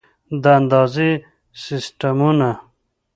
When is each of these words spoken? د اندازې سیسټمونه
د 0.41 0.43
اندازې 0.59 1.09
سیسټمونه 1.63 2.49